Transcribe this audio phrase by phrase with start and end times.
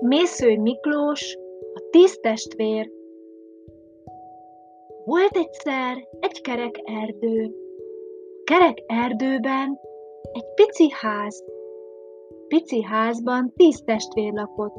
[0.00, 1.38] Mésző Miklós,
[1.74, 2.20] a tíz.
[5.04, 7.44] Volt egyszer egy kerek erdő.
[7.44, 9.78] A kerek erdőben
[10.32, 11.44] egy pici ház.
[12.48, 14.74] Pici házban tíz testvér lakott.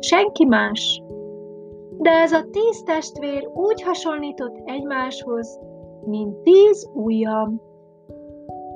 [0.00, 1.02] Senki más.
[1.98, 5.60] De ez a tíz testvér úgy hasonlított egymáshoz,
[6.04, 7.60] mint tíz ujjam.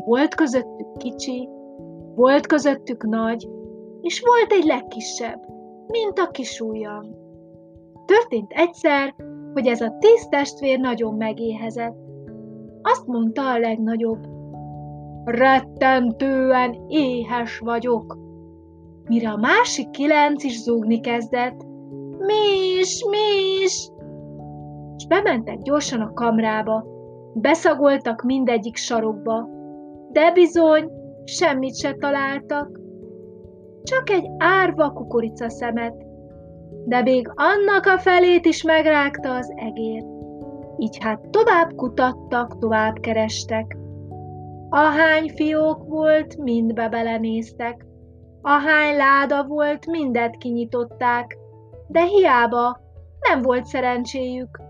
[0.05, 1.49] Volt közöttük kicsi,
[2.15, 3.49] volt közöttük nagy,
[4.01, 5.52] és volt egy legkisebb,
[5.93, 7.03] mint a kis ujjam.
[8.07, 9.15] Történt egyszer,
[9.53, 11.97] hogy ez a tíz testvér nagyon megéhezett.
[12.83, 14.27] Azt mondta a legnagyobb,
[15.25, 18.19] rettentően éhes vagyok.
[19.09, 21.63] Mire a másik kilenc is zúgni kezdett,
[22.19, 23.91] mi is, mi is,
[24.97, 26.87] és bementek gyorsan a kamrába,
[27.35, 29.49] beszagoltak mindegyik sarokba,
[30.11, 30.91] de bizony
[31.25, 32.81] semmit se találtak,
[33.83, 35.95] csak egy árva kukorica szemet,
[36.85, 40.05] de még annak a felét is megrágta az egér.
[40.79, 43.77] Így hát tovább kutattak, tovább kerestek.
[44.69, 47.87] Ahány fiók volt, mindbe belenéztek.
[48.43, 51.39] Ahány láda volt, mindet kinyitották,
[51.89, 52.81] de hiába
[53.29, 54.61] nem volt szerencséjük.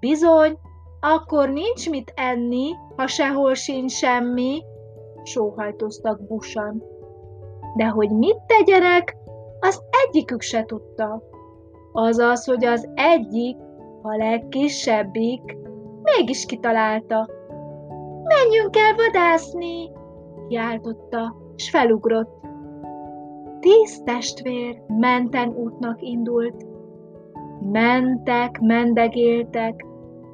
[0.00, 0.58] Bizony,
[1.00, 4.62] akkor nincs mit enni, ha sehol sincs semmi,
[5.22, 6.82] sóhajtoztak busan.
[7.76, 9.16] De hogy mit tegyenek,
[9.60, 11.22] az egyikük se tudta.
[11.92, 13.56] Azaz, hogy az egyik,
[14.02, 15.56] a legkisebbik,
[16.02, 17.28] mégis kitalálta.
[18.24, 19.90] Menjünk el vadászni,
[20.48, 22.40] kiáltotta, s felugrott.
[23.60, 26.66] Tíz testvér menten útnak indult.
[27.70, 29.86] Mentek, mendegéltek,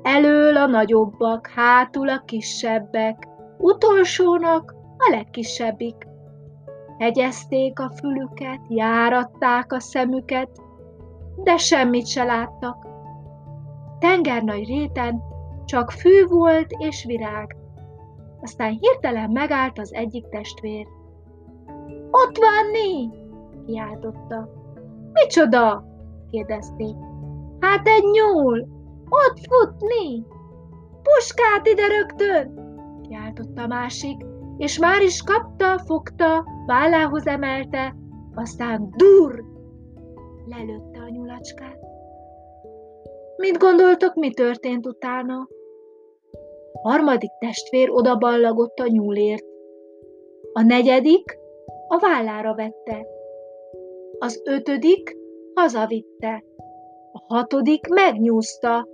[0.02, 3.28] elől a nagyobbak, hátul a kisebbek,
[3.58, 6.06] utolsónak a legkisebbik.
[6.98, 10.50] Hegyezték a fülüket, járatták a szemüket,
[11.36, 12.86] de semmit se láttak.
[13.98, 15.22] Tenger nagy réten
[15.64, 17.56] csak fű volt és virág.
[18.40, 20.86] Aztán hirtelen megállt az egyik testvér.
[22.10, 23.08] Ott van Né!
[23.66, 24.48] kiáltotta.
[25.12, 25.84] Micsoda?
[26.30, 26.96] kérdezték.
[27.60, 28.66] Hát egy nyúl!
[29.08, 30.26] Ott futni!
[31.02, 32.66] Puskát ide rögtön!
[33.08, 34.24] kiáltotta a másik,
[34.56, 37.94] és már is kapta, fogta, vállához emelte,
[38.34, 39.44] aztán dur!
[40.46, 41.78] Lelőtte a nyulacskát.
[43.36, 45.48] Mit gondoltok, mi történt utána?
[46.72, 49.44] A harmadik testvér odaballagott a nyúlért.
[50.52, 51.38] A negyedik
[51.88, 53.06] a vállára vette.
[54.18, 55.16] Az ötödik
[55.54, 56.44] hazavitte.
[57.12, 58.88] A hatodik megnyúzta.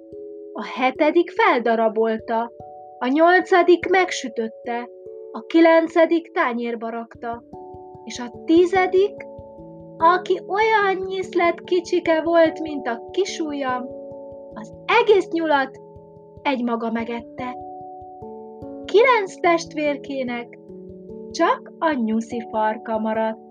[0.52, 2.52] A hetedik feldarabolta.
[2.98, 4.88] A nyolcadik megsütötte.
[5.32, 7.44] A kilencedik tányérba rakta
[8.04, 9.26] és a tizedik,
[9.96, 13.86] aki olyan nyiszlet kicsike volt, mint a kisujjam,
[14.54, 15.80] az egész nyulat
[16.42, 17.56] egy maga megette.
[18.84, 20.58] Kilenc testvérkének
[21.30, 23.43] csak a nyuszi farka maradt.